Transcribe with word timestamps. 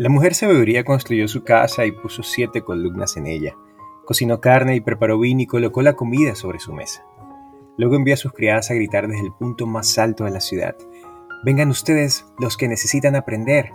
La 0.00 0.08
mujer 0.08 0.34
sabiduría 0.34 0.82
construyó 0.82 1.28
su 1.28 1.44
casa 1.44 1.84
y 1.84 1.92
puso 1.92 2.22
siete 2.22 2.62
columnas 2.62 3.18
en 3.18 3.26
ella. 3.26 3.54
Cocinó 4.06 4.40
carne 4.40 4.74
y 4.74 4.80
preparó 4.80 5.18
vino 5.18 5.42
y 5.42 5.46
colocó 5.46 5.82
la 5.82 5.92
comida 5.92 6.34
sobre 6.34 6.58
su 6.58 6.72
mesa. 6.72 7.04
Luego 7.76 7.96
envió 7.96 8.14
a 8.14 8.16
sus 8.16 8.32
criadas 8.32 8.70
a 8.70 8.74
gritar 8.74 9.08
desde 9.08 9.26
el 9.26 9.32
punto 9.34 9.66
más 9.66 9.98
alto 9.98 10.24
de 10.24 10.30
la 10.30 10.40
ciudad. 10.40 10.74
Vengan 11.44 11.68
ustedes 11.68 12.24
los 12.38 12.56
que 12.56 12.66
necesitan 12.66 13.14
aprender. 13.14 13.72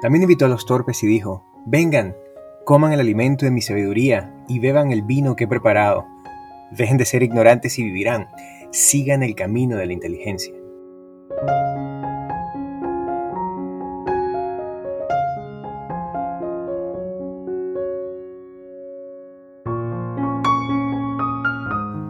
También 0.00 0.22
invitó 0.22 0.44
a 0.44 0.48
los 0.48 0.66
torpes 0.66 1.02
y 1.02 1.08
dijo, 1.08 1.44
Vengan, 1.66 2.14
coman 2.64 2.92
el 2.92 3.00
alimento 3.00 3.44
de 3.44 3.50
mi 3.50 3.60
sabiduría 3.60 4.32
y 4.46 4.60
beban 4.60 4.92
el 4.92 5.02
vino 5.02 5.34
que 5.34 5.44
he 5.44 5.48
preparado. 5.48 6.06
Dejen 6.70 6.96
de 6.96 7.06
ser 7.06 7.24
ignorantes 7.24 7.76
y 7.80 7.82
vivirán. 7.82 8.28
Sigan 8.70 9.24
el 9.24 9.34
camino 9.34 9.78
de 9.78 9.86
la 9.86 9.94
inteligencia. 9.94 10.54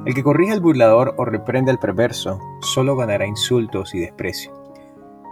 El 0.06 0.14
que 0.14 0.22
corrige 0.22 0.52
al 0.52 0.60
burlador 0.60 1.14
o 1.18 1.24
reprende 1.24 1.70
al 1.70 1.78
perverso 1.78 2.40
solo 2.60 2.96
ganará 2.96 3.27
insultos 3.27 3.95
y 3.95 4.00
desprecio. 4.00 4.52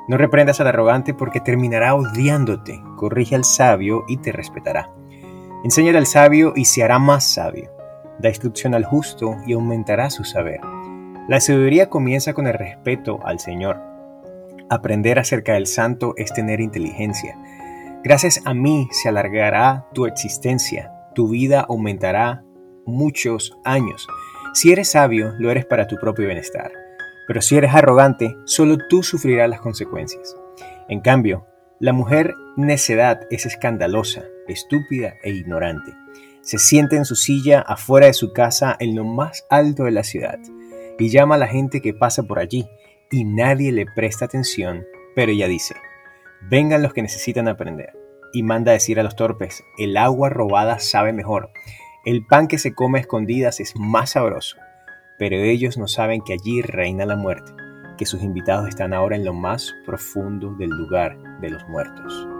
No 0.08 0.16
reprendas 0.16 0.60
al 0.60 0.66
arrogante 0.66 1.14
porque 1.14 1.40
terminará 1.40 1.94
odiándote. 1.94 2.82
Corrige 2.96 3.34
al 3.34 3.44
sabio 3.44 4.04
y 4.08 4.18
te 4.18 4.32
respetará. 4.32 4.90
Enséñale 5.64 5.98
al 5.98 6.06
sabio 6.06 6.52
y 6.54 6.64
se 6.64 6.82
hará 6.82 6.98
más 6.98 7.32
sabio. 7.32 7.70
Da 8.18 8.28
instrucción 8.28 8.74
al 8.74 8.84
justo 8.84 9.36
y 9.46 9.52
aumentará 9.52 10.10
su 10.10 10.24
saber. 10.24 10.60
La 11.28 11.40
sabiduría 11.40 11.90
comienza 11.90 12.32
con 12.32 12.46
el 12.46 12.54
respeto 12.54 13.20
al 13.24 13.38
Señor. 13.38 13.80
Aprender 14.70 15.18
acerca 15.18 15.54
del 15.54 15.66
santo 15.66 16.14
es 16.16 16.32
tener 16.32 16.60
inteligencia. 16.60 17.36
Gracias 18.02 18.40
a 18.44 18.54
mí 18.54 18.88
se 18.92 19.08
alargará 19.08 19.86
tu 19.92 20.06
existencia. 20.06 20.92
Tu 21.14 21.28
vida 21.28 21.66
aumentará 21.68 22.44
muchos 22.86 23.58
años. 23.64 24.06
Si 24.54 24.72
eres 24.72 24.92
sabio, 24.92 25.34
lo 25.38 25.50
eres 25.50 25.66
para 25.66 25.86
tu 25.86 25.96
propio 25.96 26.26
bienestar. 26.26 26.72
Pero 27.26 27.42
si 27.42 27.56
eres 27.56 27.74
arrogante, 27.74 28.36
solo 28.44 28.78
tú 28.88 29.02
sufrirás 29.02 29.48
las 29.48 29.60
consecuencias. 29.60 30.34
En 30.88 31.00
cambio, 31.00 31.46
la 31.78 31.92
mujer 31.92 32.34
necedad 32.56 33.20
es 33.30 33.46
escandalosa, 33.46 34.24
estúpida 34.48 35.14
e 35.22 35.30
ignorante. 35.30 35.92
Se 36.40 36.58
sienta 36.58 36.96
en 36.96 37.04
su 37.04 37.14
silla 37.14 37.60
afuera 37.60 38.06
de 38.06 38.14
su 38.14 38.32
casa 38.32 38.76
en 38.80 38.96
lo 38.96 39.04
más 39.04 39.46
alto 39.50 39.84
de 39.84 39.90
la 39.90 40.02
ciudad 40.02 40.38
y 40.98 41.10
llama 41.10 41.34
a 41.34 41.38
la 41.38 41.46
gente 41.46 41.82
que 41.82 41.92
pasa 41.92 42.22
por 42.22 42.38
allí 42.38 42.66
y 43.10 43.24
nadie 43.24 43.70
le 43.70 43.86
presta 43.86 44.24
atención, 44.24 44.84
pero 45.14 45.30
ella 45.30 45.46
dice, 45.46 45.76
vengan 46.50 46.82
los 46.82 46.94
que 46.94 47.02
necesitan 47.02 47.48
aprender 47.48 47.92
y 48.32 48.42
manda 48.42 48.72
decir 48.72 48.98
a 48.98 49.02
los 49.02 49.14
torpes, 49.14 49.62
el 49.76 49.96
agua 49.96 50.30
robada 50.30 50.78
sabe 50.78 51.12
mejor 51.12 51.50
el 52.08 52.24
pan 52.24 52.48
que 52.48 52.56
se 52.56 52.74
come 52.74 52.98
a 52.98 53.02
escondidas 53.02 53.60
es 53.60 53.76
más 53.76 54.12
sabroso, 54.12 54.56
pero 55.18 55.36
ellos 55.36 55.76
no 55.76 55.88
saben 55.88 56.22
que 56.22 56.32
allí 56.32 56.62
reina 56.62 57.04
la 57.04 57.16
muerte, 57.16 57.52
que 57.98 58.06
sus 58.06 58.22
invitados 58.22 58.66
están 58.66 58.94
ahora 58.94 59.14
en 59.14 59.26
lo 59.26 59.34
más 59.34 59.74
profundo 59.84 60.54
del 60.54 60.70
lugar 60.70 61.18
de 61.42 61.50
los 61.50 61.68
muertos. 61.68 62.37